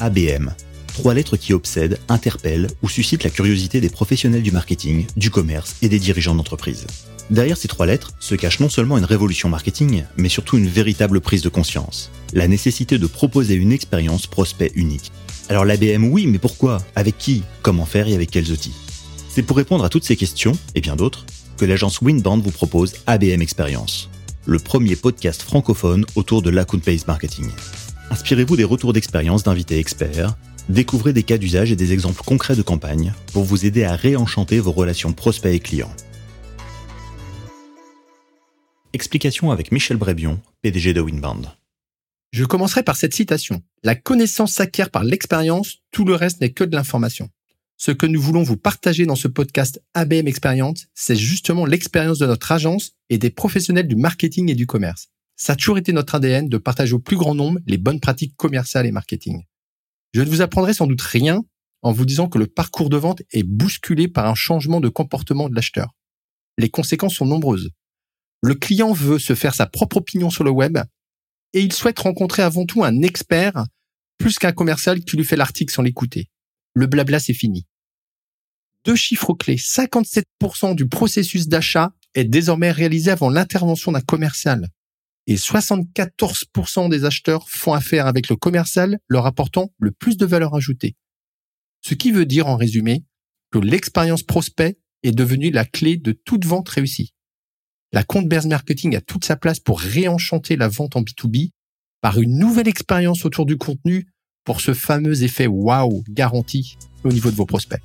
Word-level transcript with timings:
ABM. 0.00 0.50
Trois 0.94 1.14
lettres 1.14 1.36
qui 1.36 1.52
obsèdent, 1.52 1.98
interpellent 2.08 2.68
ou 2.82 2.88
suscitent 2.88 3.24
la 3.24 3.30
curiosité 3.30 3.80
des 3.80 3.88
professionnels 3.88 4.42
du 4.42 4.50
marketing, 4.50 5.06
du 5.16 5.30
commerce 5.30 5.76
et 5.82 5.88
des 5.88 5.98
dirigeants 5.98 6.34
d'entreprise. 6.34 6.86
Derrière 7.30 7.56
ces 7.56 7.68
trois 7.68 7.86
lettres 7.86 8.12
se 8.18 8.34
cache 8.34 8.58
non 8.58 8.68
seulement 8.68 8.98
une 8.98 9.04
révolution 9.04 9.48
marketing, 9.48 10.02
mais 10.16 10.28
surtout 10.28 10.58
une 10.58 10.68
véritable 10.68 11.20
prise 11.20 11.42
de 11.42 11.48
conscience. 11.48 12.10
La 12.32 12.48
nécessité 12.48 12.98
de 12.98 13.06
proposer 13.06 13.54
une 13.54 13.70
expérience 13.70 14.26
prospect 14.26 14.72
unique. 14.74 15.12
Alors 15.48 15.64
l'ABM 15.64 16.04
oui, 16.04 16.26
mais 16.26 16.38
pourquoi? 16.38 16.82
Avec 16.96 17.18
qui? 17.18 17.44
Comment 17.62 17.86
faire 17.86 18.08
et 18.08 18.14
avec 18.14 18.30
quels 18.30 18.50
outils? 18.50 18.74
C'est 19.28 19.42
pour 19.44 19.56
répondre 19.56 19.84
à 19.84 19.88
toutes 19.88 20.04
ces 20.04 20.16
questions, 20.16 20.58
et 20.74 20.80
bien 20.80 20.96
d'autres, 20.96 21.24
que 21.56 21.64
l'agence 21.64 22.00
Winband 22.00 22.38
vous 22.40 22.50
propose 22.50 22.94
ABM 23.06 23.42
Experience, 23.42 24.08
le 24.44 24.58
premier 24.58 24.96
podcast 24.96 25.42
francophone 25.42 26.04
autour 26.16 26.42
de 26.42 26.50
l'account-based 26.50 27.06
marketing. 27.06 27.48
Inspirez-vous 28.10 28.56
des 28.56 28.64
retours 28.64 28.92
d'expérience 28.92 29.44
d'invités 29.44 29.78
experts, 29.78 30.34
découvrez 30.68 31.12
des 31.12 31.22
cas 31.22 31.38
d'usage 31.38 31.70
et 31.70 31.76
des 31.76 31.92
exemples 31.92 32.22
concrets 32.24 32.56
de 32.56 32.62
campagne 32.62 33.14
pour 33.32 33.44
vous 33.44 33.64
aider 33.64 33.84
à 33.84 33.94
réenchanter 33.94 34.58
vos 34.58 34.72
relations 34.72 35.12
prospects 35.12 35.54
et 35.54 35.60
clients. 35.60 35.94
Explication 38.92 39.52
avec 39.52 39.70
Michel 39.70 39.96
Brébion, 39.96 40.40
PDG 40.62 40.92
de 40.92 41.00
Winband. 41.00 41.42
Je 42.32 42.44
commencerai 42.44 42.82
par 42.82 42.96
cette 42.96 43.14
citation. 43.14 43.62
La 43.84 43.94
connaissance 43.94 44.54
s'acquiert 44.54 44.90
par 44.90 45.04
l'expérience, 45.04 45.78
tout 45.92 46.04
le 46.04 46.16
reste 46.16 46.40
n'est 46.40 46.52
que 46.52 46.64
de 46.64 46.74
l'information. 46.74 47.28
Ce 47.76 47.92
que 47.92 48.06
nous 48.06 48.20
voulons 48.20 48.42
vous 48.42 48.56
partager 48.56 49.06
dans 49.06 49.14
ce 49.14 49.28
podcast 49.28 49.80
ABM 49.94 50.26
Experience, 50.26 50.88
c'est 50.94 51.16
justement 51.16 51.64
l'expérience 51.64 52.18
de 52.18 52.26
notre 52.26 52.50
agence 52.50 52.92
et 53.08 53.18
des 53.18 53.30
professionnels 53.30 53.86
du 53.86 53.96
marketing 53.96 54.50
et 54.50 54.56
du 54.56 54.66
commerce. 54.66 55.10
Ça 55.40 55.54
a 55.54 55.56
toujours 55.56 55.78
été 55.78 55.94
notre 55.94 56.16
ADN 56.16 56.50
de 56.50 56.58
partager 56.58 56.92
au 56.92 56.98
plus 56.98 57.16
grand 57.16 57.34
nombre 57.34 57.60
les 57.66 57.78
bonnes 57.78 57.98
pratiques 57.98 58.36
commerciales 58.36 58.84
et 58.84 58.92
marketing. 58.92 59.44
Je 60.12 60.20
ne 60.20 60.28
vous 60.28 60.42
apprendrai 60.42 60.74
sans 60.74 60.86
doute 60.86 61.00
rien 61.00 61.42
en 61.80 61.92
vous 61.92 62.04
disant 62.04 62.28
que 62.28 62.36
le 62.36 62.46
parcours 62.46 62.90
de 62.90 62.98
vente 62.98 63.22
est 63.30 63.42
bousculé 63.42 64.06
par 64.06 64.26
un 64.26 64.34
changement 64.34 64.80
de 64.80 64.90
comportement 64.90 65.48
de 65.48 65.54
l'acheteur. 65.54 65.94
Les 66.58 66.68
conséquences 66.68 67.14
sont 67.14 67.24
nombreuses. 67.24 67.70
Le 68.42 68.54
client 68.54 68.92
veut 68.92 69.18
se 69.18 69.34
faire 69.34 69.54
sa 69.54 69.64
propre 69.64 69.96
opinion 69.96 70.28
sur 70.28 70.44
le 70.44 70.50
web 70.50 70.76
et 71.54 71.62
il 71.62 71.72
souhaite 71.72 72.00
rencontrer 72.00 72.42
avant 72.42 72.66
tout 72.66 72.84
un 72.84 73.00
expert 73.00 73.64
plus 74.18 74.38
qu'un 74.38 74.52
commercial 74.52 75.00
qui 75.00 75.16
lui 75.16 75.24
fait 75.24 75.36
l'article 75.36 75.72
sans 75.72 75.82
l'écouter. 75.82 76.28
Le 76.74 76.86
blabla, 76.86 77.18
c'est 77.18 77.32
fini 77.32 77.66
deux 78.84 78.96
chiffres 78.96 79.34
clés. 79.34 79.56
57% 79.56 80.74
du 80.74 80.88
processus 80.88 81.48
d'achat 81.48 81.92
est 82.14 82.24
désormais 82.24 82.70
réalisé 82.70 83.10
avant 83.10 83.30
l'intervention 83.30 83.92
d'un 83.92 84.00
commercial. 84.00 84.68
Et 85.30 85.36
74% 85.36 86.90
des 86.90 87.04
acheteurs 87.04 87.48
font 87.48 87.72
affaire 87.72 88.08
avec 88.08 88.28
le 88.28 88.34
commercial, 88.34 88.98
leur 89.06 89.26
apportant 89.26 89.70
le 89.78 89.92
plus 89.92 90.16
de 90.16 90.26
valeur 90.26 90.56
ajoutée. 90.56 90.96
Ce 91.82 91.94
qui 91.94 92.10
veut 92.10 92.26
dire, 92.26 92.48
en 92.48 92.56
résumé, 92.56 93.04
que 93.52 93.60
l'expérience 93.60 94.24
prospect 94.24 94.80
est 95.04 95.12
devenue 95.12 95.52
la 95.52 95.64
clé 95.64 95.96
de 95.98 96.10
toute 96.10 96.44
vente 96.46 96.68
réussie. 96.68 97.14
La 97.92 98.02
compte 98.02 98.28
Bears 98.28 98.48
Marketing 98.48 98.96
a 98.96 99.00
toute 99.00 99.24
sa 99.24 99.36
place 99.36 99.60
pour 99.60 99.78
réenchanter 99.78 100.56
la 100.56 100.66
vente 100.66 100.96
en 100.96 101.02
B2B 101.02 101.52
par 102.00 102.20
une 102.20 102.36
nouvelle 102.36 102.66
expérience 102.66 103.24
autour 103.24 103.46
du 103.46 103.56
contenu 103.56 104.08
pour 104.42 104.60
ce 104.60 104.74
fameux 104.74 105.22
effet 105.22 105.46
wow 105.46 106.02
garanti 106.08 106.76
au 107.04 107.12
niveau 107.12 107.30
de 107.30 107.36
vos 107.36 107.46
prospects. 107.46 107.80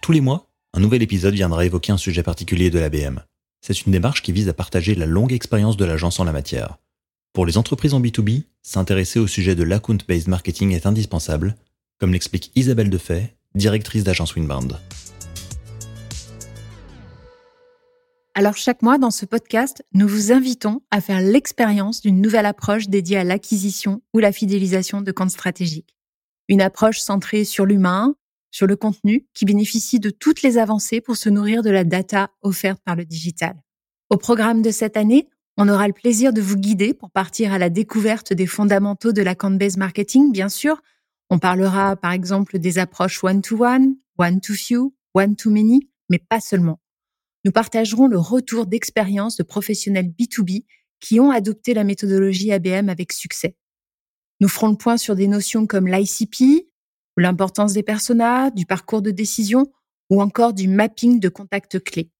Tous 0.00 0.12
les 0.12 0.20
mois, 0.20 0.46
un 0.76 0.80
nouvel 0.80 1.02
épisode 1.02 1.32
viendra 1.32 1.64
évoquer 1.64 1.92
un 1.92 1.96
sujet 1.96 2.22
particulier 2.22 2.68
de 2.68 2.78
l'ABM. 2.78 3.22
C'est 3.62 3.86
une 3.86 3.92
démarche 3.92 4.20
qui 4.20 4.32
vise 4.32 4.50
à 4.50 4.52
partager 4.52 4.94
la 4.94 5.06
longue 5.06 5.32
expérience 5.32 5.78
de 5.78 5.86
l'agence 5.86 6.20
en 6.20 6.24
la 6.24 6.32
matière. 6.32 6.76
Pour 7.32 7.46
les 7.46 7.56
entreprises 7.56 7.94
en 7.94 8.00
B2B, 8.02 8.44
s'intéresser 8.62 9.18
au 9.18 9.26
sujet 9.26 9.54
de 9.54 9.62
l'account-based 9.62 10.28
marketing 10.28 10.72
est 10.72 10.84
indispensable, 10.84 11.56
comme 11.98 12.12
l'explique 12.12 12.52
Isabelle 12.56 12.90
Defay, 12.90 13.34
directrice 13.54 14.04
d'agence 14.04 14.34
Winbound. 14.34 14.78
Alors 18.34 18.58
chaque 18.58 18.82
mois 18.82 18.98
dans 18.98 19.10
ce 19.10 19.24
podcast, 19.24 19.82
nous 19.94 20.06
vous 20.06 20.30
invitons 20.30 20.82
à 20.90 21.00
faire 21.00 21.22
l'expérience 21.22 22.02
d'une 22.02 22.20
nouvelle 22.20 22.44
approche 22.44 22.88
dédiée 22.88 23.16
à 23.16 23.24
l'acquisition 23.24 24.02
ou 24.12 24.18
la 24.18 24.30
fidélisation 24.30 25.00
de 25.00 25.10
comptes 25.10 25.30
stratégiques. 25.30 25.96
Une 26.48 26.60
approche 26.60 27.00
centrée 27.00 27.44
sur 27.44 27.64
l'humain, 27.64 28.14
sur 28.56 28.66
le 28.66 28.76
contenu 28.76 29.26
qui 29.34 29.44
bénéficie 29.44 30.00
de 30.00 30.08
toutes 30.08 30.40
les 30.40 30.56
avancées 30.56 31.02
pour 31.02 31.18
se 31.18 31.28
nourrir 31.28 31.62
de 31.62 31.68
la 31.68 31.84
data 31.84 32.30
offerte 32.40 32.80
par 32.82 32.96
le 32.96 33.04
digital. 33.04 33.54
Au 34.08 34.16
programme 34.16 34.62
de 34.62 34.70
cette 34.70 34.96
année, 34.96 35.28
on 35.58 35.68
aura 35.68 35.86
le 35.86 35.92
plaisir 35.92 36.32
de 36.32 36.40
vous 36.40 36.56
guider 36.56 36.94
pour 36.94 37.10
partir 37.10 37.52
à 37.52 37.58
la 37.58 37.68
découverte 37.68 38.32
des 38.32 38.46
fondamentaux 38.46 39.12
de 39.12 39.20
la 39.20 39.34
based 39.34 39.76
marketing, 39.76 40.32
bien 40.32 40.48
sûr. 40.48 40.80
On 41.28 41.38
parlera 41.38 41.96
par 41.96 42.12
exemple 42.12 42.58
des 42.58 42.78
approches 42.78 43.22
one-to-one, 43.22 43.96
one-to-few, 44.16 44.94
one-to-many, 45.12 45.90
mais 46.08 46.18
pas 46.18 46.40
seulement. 46.40 46.80
Nous 47.44 47.52
partagerons 47.52 48.06
le 48.06 48.18
retour 48.18 48.64
d'expérience 48.64 49.36
de 49.36 49.42
professionnels 49.42 50.10
B2B 50.18 50.64
qui 51.00 51.20
ont 51.20 51.30
adopté 51.30 51.74
la 51.74 51.84
méthodologie 51.84 52.52
ABM 52.52 52.88
avec 52.88 53.12
succès. 53.12 53.54
Nous 54.40 54.48
ferons 54.48 54.70
le 54.70 54.76
point 54.76 54.96
sur 54.96 55.14
des 55.14 55.28
notions 55.28 55.66
comme 55.66 55.88
l'ICP, 55.88 56.65
l'importance 57.22 57.72
des 57.72 57.82
personas, 57.82 58.50
du 58.50 58.66
parcours 58.66 59.02
de 59.02 59.10
décision 59.10 59.66
ou 60.10 60.22
encore 60.22 60.52
du 60.52 60.68
mapping 60.68 61.20
de 61.20 61.28
contacts 61.28 61.82
clés. 61.82 62.10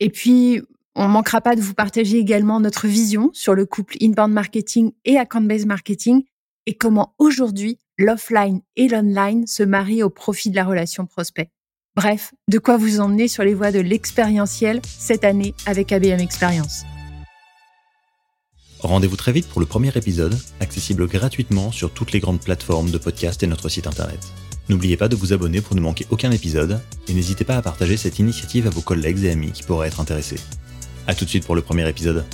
Et 0.00 0.10
puis, 0.10 0.62
on 0.94 1.08
manquera 1.08 1.40
pas 1.40 1.56
de 1.56 1.60
vous 1.60 1.74
partager 1.74 2.18
également 2.18 2.58
notre 2.58 2.86
vision 2.86 3.30
sur 3.32 3.54
le 3.54 3.66
couple 3.66 3.96
inbound 4.00 4.32
marketing 4.32 4.92
et 5.04 5.18
account-based 5.18 5.66
marketing 5.66 6.24
et 6.66 6.74
comment 6.74 7.14
aujourd'hui 7.18 7.78
l'offline 7.98 8.60
et 8.76 8.88
l'online 8.88 9.46
se 9.46 9.62
marient 9.62 10.02
au 10.02 10.10
profit 10.10 10.50
de 10.50 10.56
la 10.56 10.64
relation 10.64 11.06
prospect. 11.06 11.50
Bref, 11.94 12.34
de 12.48 12.58
quoi 12.58 12.76
vous 12.76 13.00
emmener 13.00 13.28
sur 13.28 13.42
les 13.42 13.54
voies 13.54 13.72
de 13.72 13.80
l'expérientiel 13.80 14.80
cette 14.84 15.24
année 15.24 15.54
avec 15.64 15.92
ABM 15.92 16.20
Experience. 16.20 16.84
Rendez-vous 18.80 19.16
très 19.16 19.32
vite 19.32 19.48
pour 19.48 19.60
le 19.60 19.66
premier 19.66 19.96
épisode, 19.96 20.38
accessible 20.60 21.08
gratuitement 21.08 21.72
sur 21.72 21.92
toutes 21.92 22.12
les 22.12 22.20
grandes 22.20 22.40
plateformes 22.40 22.90
de 22.90 22.98
podcast 22.98 23.42
et 23.42 23.46
notre 23.46 23.68
site 23.70 23.86
internet. 23.86 24.20
N'oubliez 24.68 24.96
pas 24.96 25.08
de 25.08 25.14
vous 25.14 25.32
abonner 25.32 25.60
pour 25.60 25.76
ne 25.76 25.80
manquer 25.80 26.06
aucun 26.10 26.30
épisode 26.32 26.80
et 27.08 27.14
n'hésitez 27.14 27.44
pas 27.44 27.56
à 27.56 27.62
partager 27.62 27.96
cette 27.96 28.18
initiative 28.18 28.66
à 28.66 28.70
vos 28.70 28.80
collègues 28.80 29.24
et 29.24 29.30
amis 29.30 29.52
qui 29.52 29.62
pourraient 29.62 29.88
être 29.88 30.00
intéressés. 30.00 30.40
A 31.06 31.14
tout 31.14 31.24
de 31.24 31.30
suite 31.30 31.46
pour 31.46 31.54
le 31.54 31.62
premier 31.62 31.88
épisode. 31.88 32.24